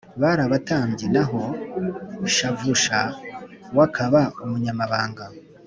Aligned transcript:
bari 0.21 0.41
abatambyi 0.47 1.05
naho 1.13 1.41
Shavusha 2.35 3.01
w 3.75 3.79
akaba 3.85 4.21
umunyamabanga 4.43 5.25